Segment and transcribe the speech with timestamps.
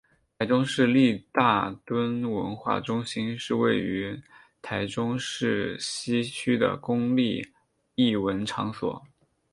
[0.39, 4.19] 台中市立大墩文化中心是位于
[4.59, 7.51] 台中市西区的公立
[7.93, 8.99] 艺文场所。